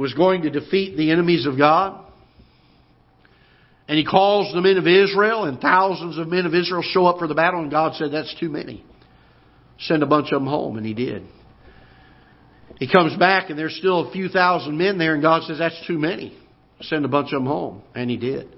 [0.00, 2.02] was going to defeat the enemies of God.
[3.86, 7.18] And he calls the men of Israel, and thousands of men of Israel show up
[7.18, 8.82] for the battle, and God said, That's too many.
[9.78, 11.22] Send a bunch of them home, and he did.
[12.78, 15.86] He comes back, and there's still a few thousand men there, and God says, That's
[15.86, 16.34] too many.
[16.80, 18.48] Send a bunch of them home, and he did.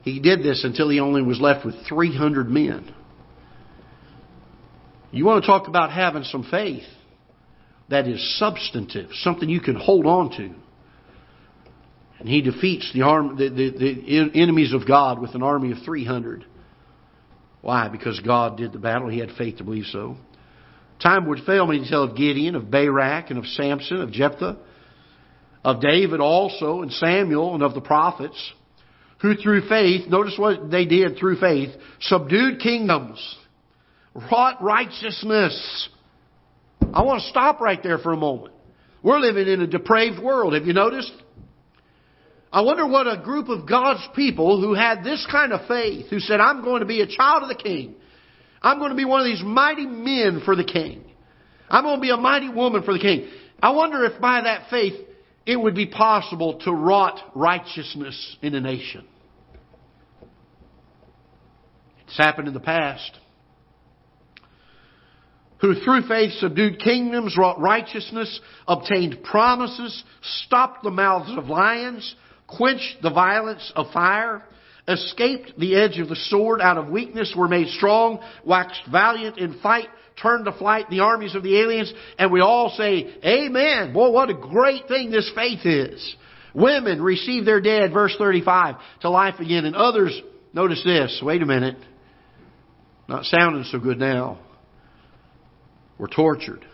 [0.00, 2.94] He did this until he only was left with 300 men.
[5.10, 6.84] You want to talk about having some faith
[7.92, 10.50] that is substantive, something you can hold on to.
[12.18, 15.78] And he defeats the, arm, the, the, the enemies of God with an army of
[15.84, 16.44] 300.
[17.60, 17.88] Why?
[17.88, 19.08] Because God did the battle.
[19.08, 20.16] He had faith to believe so.
[21.02, 24.56] Time would fail me to tell of Gideon, of Barak, and of Samson, of Jephthah,
[25.64, 28.52] of David also, and Samuel, and of the prophets,
[29.20, 33.36] who through faith, notice what they did through faith, subdued kingdoms,
[34.14, 35.88] wrought righteousness,
[36.94, 38.54] I want to stop right there for a moment.
[39.02, 40.54] We're living in a depraved world.
[40.54, 41.12] Have you noticed?
[42.52, 46.20] I wonder what a group of God's people who had this kind of faith, who
[46.20, 47.94] said, I'm going to be a child of the King.
[48.60, 51.04] I'm going to be one of these mighty men for the King.
[51.68, 53.28] I'm going to be a mighty woman for the King.
[53.60, 54.94] I wonder if by that faith
[55.46, 59.06] it would be possible to wrought righteousness in a nation.
[62.06, 63.18] It's happened in the past
[65.62, 70.02] who through faith subdued kingdoms, wrought righteousness, obtained promises,
[70.44, 72.16] stopped the mouths of lions,
[72.48, 74.42] quenched the violence of fire,
[74.88, 79.60] escaped the edge of the sword, out of weakness were made strong, waxed valiant in
[79.60, 79.86] fight,
[80.20, 83.92] turned to flight the armies of the aliens, and we all say, Amen.
[83.92, 86.16] Boy, what a great thing this faith is.
[86.54, 90.20] Women receive their dead, verse 35, to life again, and others,
[90.52, 91.76] notice this, wait a minute,
[93.08, 94.40] not sounding so good now
[95.98, 96.64] were tortured,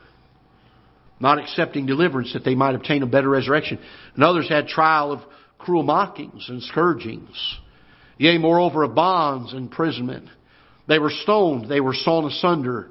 [1.21, 3.79] not accepting deliverance that they might obtain a better resurrection.
[4.15, 5.21] And others had trial of
[5.59, 7.59] cruel mockings and scourgings.
[8.17, 10.29] Yea, moreover, of bonds and imprisonment.
[10.87, 12.89] They were stoned, they were sawn asunder,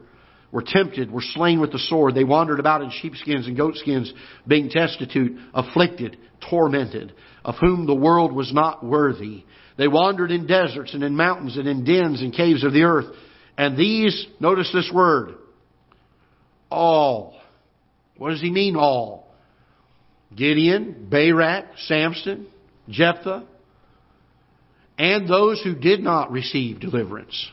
[0.51, 2.15] were tempted, were slain with the sword.
[2.15, 4.13] They wandered about in sheepskins and goatskins,
[4.47, 6.17] being destitute, afflicted,
[6.49, 7.13] tormented,
[7.43, 9.43] of whom the world was not worthy.
[9.77, 13.13] They wandered in deserts and in mountains and in dens and caves of the earth.
[13.57, 15.35] And these, notice this word,
[16.69, 17.39] all.
[18.17, 19.27] What does he mean, all?
[20.35, 22.47] Gideon, Barak, Samson,
[22.89, 23.45] Jephthah,
[24.97, 27.51] and those who did not receive deliverance.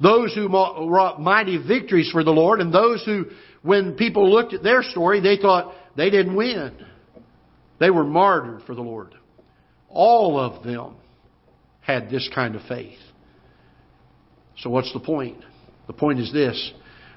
[0.00, 3.26] Those who wrought mighty victories for the Lord, and those who,
[3.62, 6.72] when people looked at their story, they thought they didn't win.
[7.80, 9.14] They were martyred for the Lord.
[9.88, 10.96] All of them
[11.80, 12.98] had this kind of faith.
[14.58, 15.38] So what's the point?
[15.86, 16.72] The point is this.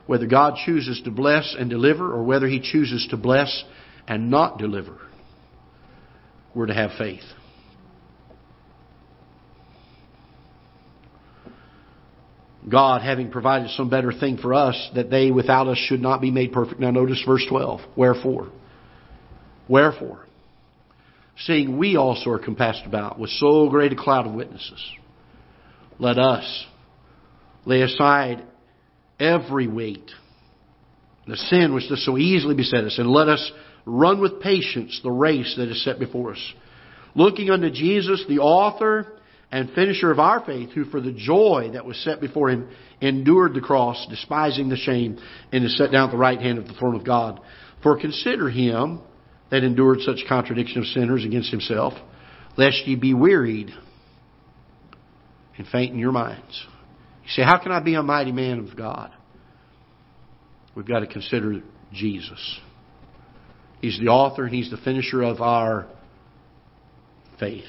[0.08, 3.64] Whether God chooses to bless and deliver or whether He chooses to bless
[4.08, 4.98] and not deliver,
[6.56, 7.24] we're to have faith.
[12.68, 16.32] God having provided some better thing for us, that they without us should not be
[16.32, 16.80] made perfect.
[16.80, 17.82] Now notice verse 12.
[17.96, 18.50] Wherefore?
[19.70, 20.26] Wherefore?
[21.40, 24.84] Seeing we also are compassed about with so great a cloud of witnesses,
[26.00, 26.66] let us
[27.66, 28.44] lay aside
[29.20, 30.12] every weight,
[31.28, 33.52] the sin which does so easily beset us, and let us
[33.86, 36.54] run with patience the race that is set before us.
[37.16, 39.08] Looking unto Jesus, the author
[39.52, 42.70] and finisher of our faith, who for the joy that was set before him
[43.02, 45.18] endured the cross, despising the shame,
[45.52, 47.40] and is set down at the right hand of the throne of God.
[47.82, 49.00] For consider him
[49.50, 51.94] that endured such contradiction of sinners against himself,
[52.58, 53.72] lest ye be wearied
[55.58, 56.68] and faint in your minds.
[57.28, 59.12] You say, how can I be a mighty man of God?
[60.76, 61.62] We've got to consider
[61.92, 62.60] Jesus.
[63.82, 65.88] He's the author and He's the finisher of our
[67.38, 67.66] faith.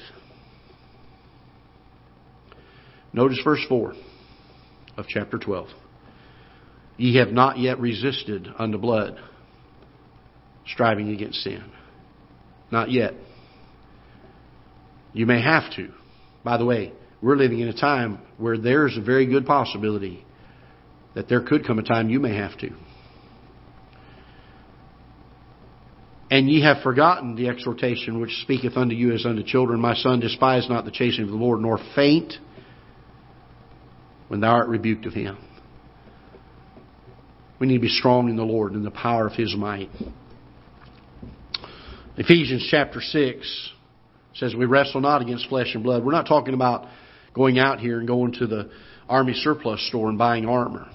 [3.11, 3.95] Notice verse 4
[4.95, 5.67] of chapter 12.
[6.95, 9.19] Ye have not yet resisted unto blood,
[10.67, 11.69] striving against sin.
[12.71, 13.13] Not yet.
[15.11, 15.89] You may have to.
[16.45, 20.25] By the way, we're living in a time where there's a very good possibility
[21.15, 22.69] that there could come a time you may have to.
[26.31, 30.19] And ye have forgotten the exhortation which speaketh unto you as unto children, My son,
[30.19, 32.33] despise not the chastening of the Lord, nor faint
[34.27, 35.37] when thou art rebuked of him.
[37.59, 39.89] We need to be strong in the Lord and in the power of his might.
[42.15, 43.71] Ephesians chapter 6
[44.35, 46.05] says we wrestle not against flesh and blood.
[46.05, 46.85] We're not talking about
[47.33, 48.69] going out here and going to the
[49.07, 50.87] army surplus store and buying armor.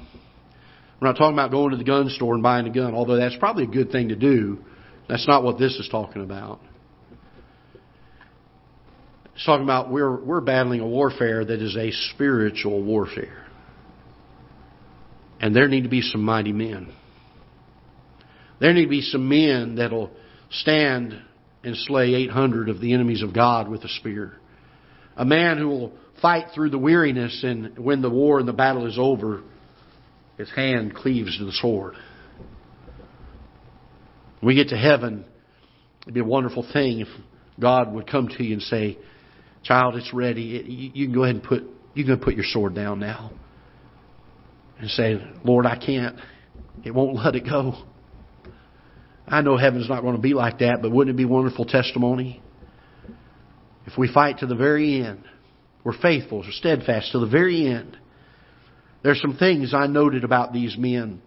[1.00, 3.36] We're not talking about going to the gun store and buying a gun, although that's
[3.36, 4.58] probably a good thing to do.
[5.08, 6.60] That's not what this is talking about.
[9.34, 13.44] It's talking about we're, we're battling a warfare that is a spiritual warfare.
[15.40, 16.92] And there need to be some mighty men.
[18.60, 20.10] There need to be some men that'll
[20.50, 21.20] stand
[21.64, 24.34] and slay 800 of the enemies of God with a spear.
[25.16, 28.86] A man who will fight through the weariness and when the war and the battle
[28.86, 29.42] is over,
[30.38, 31.94] his hand cleaves to the sword.
[34.40, 35.24] When we get to heaven,
[36.02, 37.08] it'd be a wonderful thing if
[37.60, 38.98] God would come to you and say,
[39.62, 40.90] Child, it's ready.
[40.94, 41.62] You can go ahead and put
[41.94, 43.30] you can put your sword down now.
[44.78, 46.18] And say, Lord, I can't.
[46.84, 47.74] It won't let it go.
[49.26, 52.42] I know heaven's not going to be like that, but wouldn't it be wonderful testimony?
[53.86, 55.24] If we fight to the very end,
[55.84, 57.96] we're faithful, we're steadfast to the very end.
[59.02, 61.20] There's some things I noted about these men,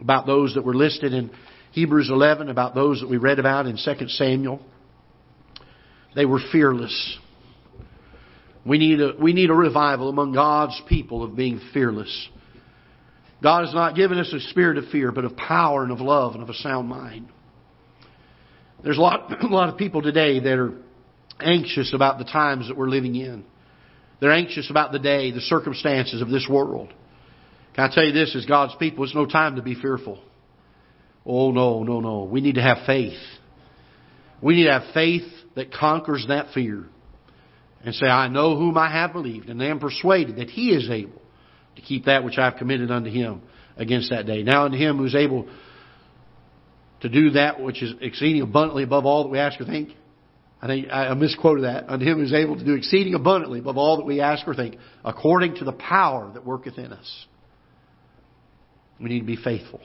[0.00, 1.30] about those that were listed in
[1.72, 4.60] Hebrews 11, about those that we read about in 2 Samuel.
[6.14, 7.18] They were fearless.
[8.66, 12.28] We need a, we need a revival among God's people of being fearless.
[13.42, 16.34] God has not given us a spirit of fear, but of power and of love
[16.34, 17.28] and of a sound mind.
[18.84, 20.74] There's a lot, a lot of people today that are
[21.40, 23.44] anxious about the times that we're living in.
[24.22, 26.94] They're anxious about the day, the circumstances of this world.
[27.74, 30.22] Can I tell you this, as God's people, it's no time to be fearful.
[31.26, 32.22] Oh, no, no, no.
[32.22, 33.18] We need to have faith.
[34.40, 35.24] We need to have faith
[35.56, 36.84] that conquers that fear
[37.84, 41.20] and say, I know whom I have believed, and am persuaded that he is able
[41.74, 43.42] to keep that which I have committed unto him
[43.76, 44.44] against that day.
[44.44, 45.48] Now unto him who's able
[47.00, 49.96] to do that which is exceeding abundantly above all that we ask or think.
[50.62, 51.90] I think I misquoted that.
[51.90, 54.76] Unto him who's able to do exceeding abundantly above all that we ask or think,
[55.04, 57.26] according to the power that worketh in us.
[59.00, 59.80] We need to be faithful.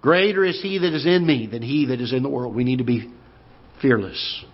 [0.00, 2.54] Greater is he that is in me than he that is in the world.
[2.54, 3.12] We need to be
[3.82, 4.44] fearless.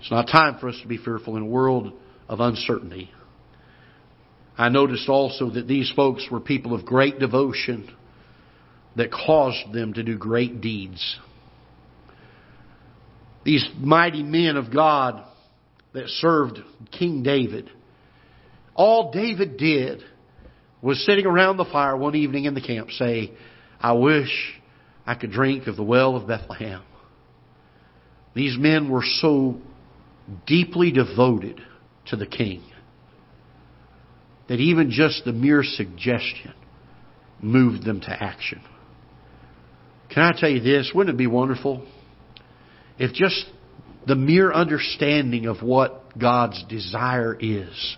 [0.00, 1.92] It's not time for us to be fearful in a world
[2.28, 3.10] of uncertainty.
[4.58, 7.90] I noticed also that these folks were people of great devotion
[8.96, 11.18] that caused them to do great deeds.
[13.48, 15.24] These mighty men of God
[15.94, 16.58] that served
[16.92, 17.70] King David,
[18.74, 20.02] all David did
[20.82, 23.32] was sitting around the fire one evening in the camp say,
[23.80, 24.28] I wish
[25.06, 26.82] I could drink of the well of Bethlehem.
[28.34, 29.56] These men were so
[30.46, 31.58] deeply devoted
[32.08, 32.62] to the king
[34.50, 36.52] that even just the mere suggestion
[37.40, 38.60] moved them to action.
[40.10, 40.92] Can I tell you this?
[40.94, 41.86] Wouldn't it be wonderful
[42.98, 43.46] if just
[44.06, 47.96] the mere understanding of what God's desire is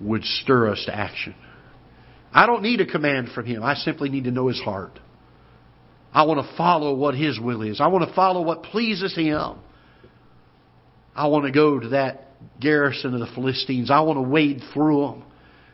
[0.00, 1.34] would stir us to action.
[2.32, 3.62] I don't need a command from Him.
[3.62, 4.98] I simply need to know His heart.
[6.12, 7.80] I want to follow what His will is.
[7.80, 9.58] I want to follow what pleases Him.
[11.14, 12.28] I want to go to that
[12.60, 13.90] garrison of the Philistines.
[13.90, 15.24] I want to wade through them.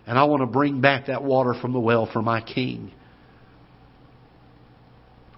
[0.07, 2.93] And I want to bring back that water from the well for my king.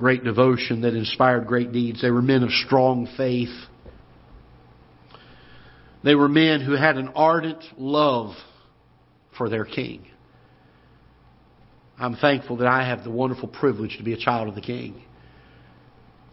[0.03, 2.03] Great devotion that inspired great deeds.
[2.03, 3.55] They were men of strong faith.
[6.03, 8.35] They were men who had an ardent love
[9.39, 10.05] for their king.
[11.97, 15.01] I'm thankful that I have the wonderful privilege to be a child of the king.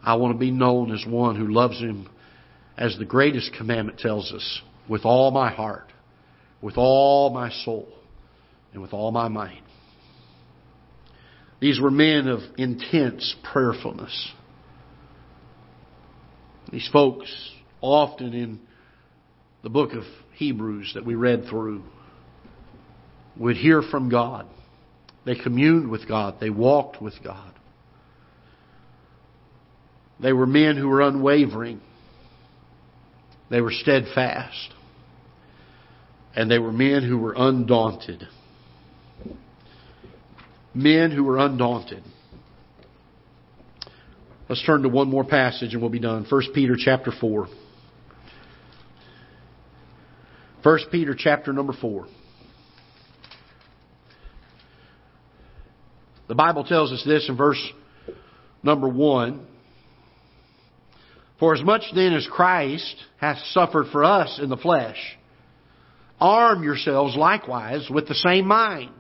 [0.01, 2.09] I want to be known as one who loves him
[2.75, 5.93] as the greatest commandment tells us with all my heart,
[6.59, 7.87] with all my soul,
[8.73, 9.61] and with all my mind.
[11.59, 14.31] These were men of intense prayerfulness.
[16.71, 17.29] These folks,
[17.81, 18.59] often in
[19.63, 20.03] the book of
[20.35, 21.83] Hebrews that we read through,
[23.37, 24.47] would hear from God.
[25.25, 26.35] They communed with God.
[26.39, 27.53] They walked with God.
[30.21, 31.81] They were men who were unwavering.
[33.49, 34.73] They were steadfast.
[36.35, 38.27] And they were men who were undaunted.
[40.73, 42.03] Men who were undaunted.
[44.47, 46.25] Let's turn to one more passage and we'll be done.
[46.27, 47.47] 1 Peter chapter 4.
[50.63, 52.07] 1 Peter chapter number 4.
[56.27, 57.61] The Bible tells us this in verse
[58.61, 59.47] number 1.
[61.39, 64.97] For as much then as Christ hath suffered for us in the flesh,
[66.19, 68.93] arm yourselves likewise with the same mind.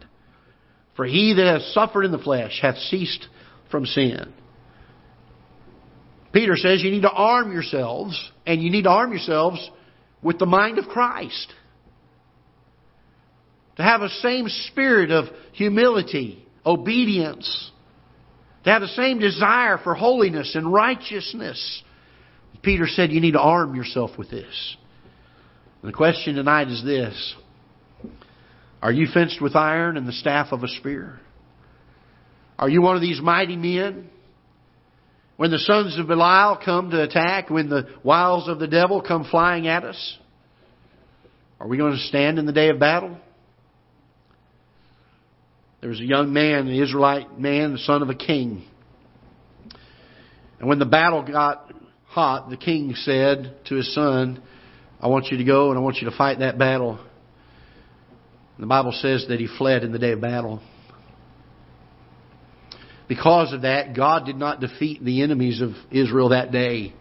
[0.99, 3.25] For he that hath suffered in the flesh hath ceased
[3.71, 4.33] from sin.
[6.33, 9.71] Peter says you need to arm yourselves, and you need to arm yourselves
[10.21, 11.53] with the mind of Christ.
[13.77, 17.71] To have a same spirit of humility, obedience,
[18.65, 21.81] to have the same desire for holiness and righteousness.
[22.61, 24.75] Peter said you need to arm yourself with this.
[25.81, 27.35] And the question tonight is this
[28.81, 31.19] Are you fenced with iron and the staff of a spear?
[32.57, 34.09] Are you one of these mighty men?
[35.37, 39.23] When the sons of Belial come to attack, when the wiles of the devil come
[39.23, 40.17] flying at us,
[41.59, 43.17] are we going to stand in the day of battle?
[45.81, 48.65] There was a young man, an Israelite man, the son of a king.
[50.59, 51.73] And when the battle got
[52.05, 54.43] hot, the king said to his son,
[54.99, 56.99] I want you to go and I want you to fight that battle.
[58.59, 60.61] The Bible says that he fled in the day of battle.
[63.07, 66.93] Because of that, God did not defeat the enemies of Israel that day.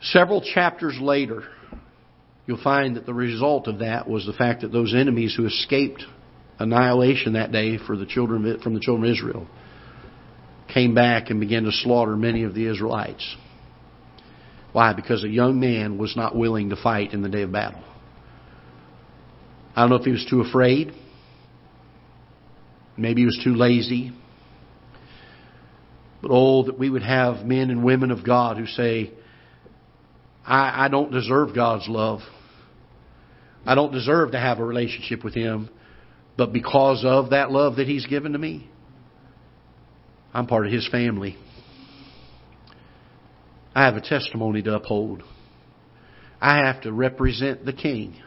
[0.00, 1.42] Several chapters later,
[2.46, 6.04] you'll find that the result of that was the fact that those enemies who escaped
[6.58, 9.46] annihilation that day for the children from the children of Israel
[10.72, 13.36] came back and began to slaughter many of the Israelites.
[14.72, 14.92] Why?
[14.92, 17.82] Because a young man was not willing to fight in the day of battle.
[19.76, 20.92] I don't know if he was too afraid.
[22.96, 24.10] Maybe he was too lazy.
[26.22, 29.12] But oh, that we would have men and women of God who say,
[30.46, 32.20] I, I don't deserve God's love.
[33.66, 35.68] I don't deserve to have a relationship with Him.
[36.38, 38.70] But because of that love that He's given to me,
[40.32, 41.36] I'm part of His family.
[43.74, 45.22] I have a testimony to uphold.
[46.40, 48.22] I have to represent the King.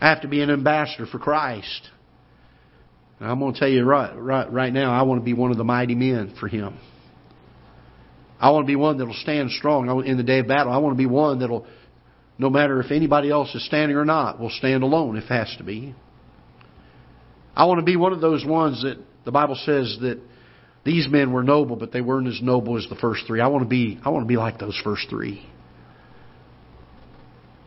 [0.00, 1.88] I have to be an ambassador for Christ.
[3.18, 5.50] And I'm going to tell you right, right, right now, I want to be one
[5.50, 6.78] of the mighty men for Him.
[8.38, 10.72] I want to be one that will stand strong in the day of battle.
[10.72, 11.66] I want to be one that will,
[12.38, 15.54] no matter if anybody else is standing or not, will stand alone if it has
[15.56, 15.94] to be.
[17.54, 20.20] I want to be one of those ones that the Bible says that
[20.84, 23.40] these men were noble, but they weren't as noble as the first three.
[23.40, 25.44] I want to be, I want to be like those first three.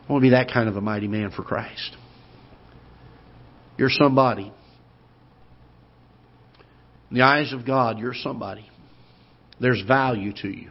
[0.08, 1.96] I want to be that kind of a mighty man for Christ.
[3.80, 4.52] You're somebody.
[7.10, 8.68] In the eyes of God, you're somebody.
[9.58, 10.70] There's value to you.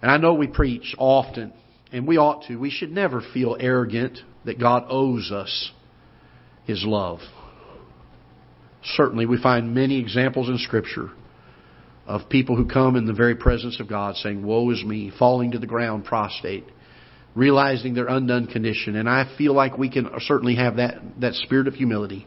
[0.00, 1.52] And I know we preach often,
[1.92, 2.56] and we ought to.
[2.56, 5.70] We should never feel arrogant that God owes us
[6.64, 7.18] His love.
[8.82, 11.10] Certainly, we find many examples in Scripture
[12.06, 15.50] of people who come in the very presence of God saying, Woe is me, falling
[15.50, 16.64] to the ground prostrate,
[17.34, 18.96] realizing their undone condition.
[18.96, 22.26] And I feel like we can certainly have that, that spirit of humility.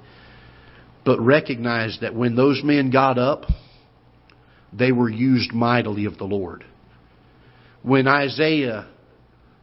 [1.06, 3.46] But recognize that when those men got up,
[4.74, 6.66] they were used mightily of the Lord.
[7.82, 8.90] When Isaiah,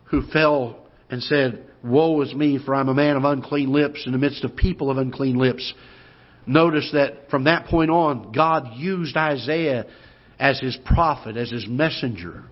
[0.05, 4.12] who fell and said, Woe is me, for I'm a man of unclean lips in
[4.12, 5.74] the midst of people of unclean lips.
[6.47, 9.84] Notice that from that point on, God used Isaiah
[10.38, 12.45] as his prophet, as his messenger.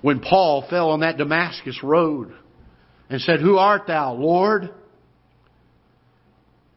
[0.00, 2.32] When Paul fell on that Damascus road
[3.10, 4.70] and said, Who art thou, Lord?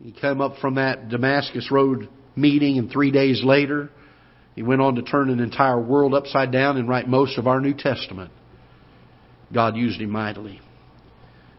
[0.04, 3.90] He came up from that Damascus road meeting, and three days later,
[4.56, 7.62] he went on to turn an entire world upside down and write most of our
[7.62, 8.32] New Testament.
[9.54, 10.60] God used him mightily.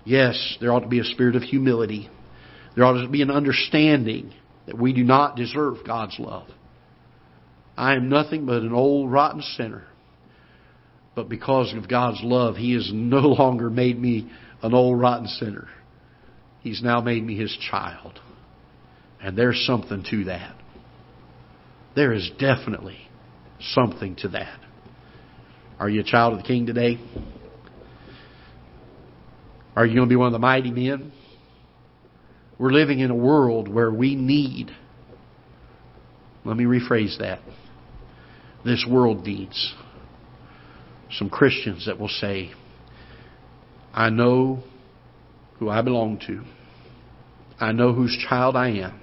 [0.04, 2.10] Yes, there ought to be a spirit of humility.
[2.74, 4.32] There ought to be an understanding
[4.66, 6.48] that we do not deserve God's love.
[7.76, 9.86] I am nothing but an old rotten sinner.
[11.14, 14.30] But because of God's love, He has no longer made me
[14.62, 15.68] an old rotten sinner.
[16.60, 18.20] He's now made me His child.
[19.20, 20.56] And there's something to that.
[21.94, 22.98] There is definitely
[23.60, 24.58] something to that.
[25.78, 26.98] Are you a child of the King today?
[29.76, 31.12] Are you going to be one of the mighty men?
[32.58, 34.70] We're living in a world where we need,
[36.44, 37.40] let me rephrase that.
[38.64, 39.74] This world needs
[41.18, 42.50] some Christians that will say,
[43.92, 44.62] I know
[45.58, 46.42] who I belong to.
[47.60, 49.00] I know whose child I am.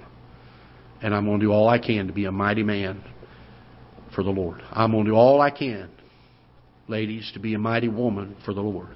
[1.02, 3.02] And I'm going to do all I can to be a mighty man
[4.14, 4.60] for the Lord.
[4.70, 5.88] I'm going to do all I can,
[6.88, 8.88] ladies, to be a mighty woman for the Lord.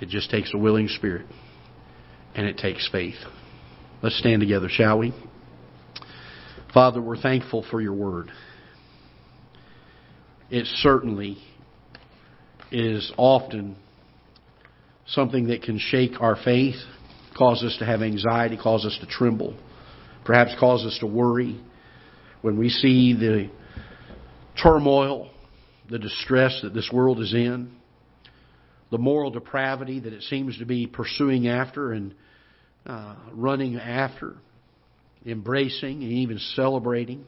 [0.00, 1.26] It just takes a willing spirit
[2.34, 3.16] and it takes faith.
[4.02, 5.14] Let's stand together, shall we?
[6.72, 8.30] Father, we're thankful for your word.
[10.50, 11.38] It certainly
[12.70, 13.76] is often
[15.06, 16.76] something that can shake our faith,
[17.36, 19.56] cause us to have anxiety, cause us to tremble,
[20.24, 21.60] perhaps cause us to worry
[22.42, 23.50] when we see the
[24.62, 25.30] turmoil,
[25.90, 27.76] the distress that this world is in
[28.90, 32.14] the moral depravity that it seems to be pursuing after and
[32.86, 34.34] uh, running after,
[35.26, 37.26] embracing, and even celebrating.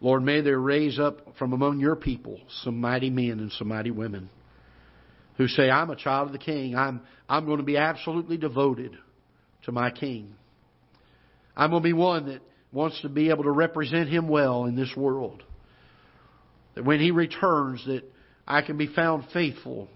[0.00, 3.90] Lord, may there raise up from among your people some mighty men and some mighty
[3.90, 4.30] women
[5.36, 6.76] who say, I'm a child of the King.
[6.76, 8.96] I'm, I'm going to be absolutely devoted
[9.64, 10.34] to my King.
[11.56, 12.40] I'm going to be one that
[12.72, 15.42] wants to be able to represent Him well in this world.
[16.74, 18.02] That when He returns, that
[18.46, 19.88] I can be found faithful